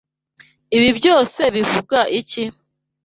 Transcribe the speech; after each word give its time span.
Ibi 0.75 0.89
byose 0.99 1.41
bivuga 1.55 1.99
iki? 2.19 2.43